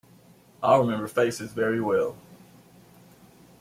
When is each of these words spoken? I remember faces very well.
I 0.63 0.77
remember 0.77 1.07
faces 1.07 1.53
very 1.53 1.79
well. 1.79 2.17